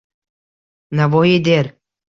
[1.01, 1.67] Navoiy der: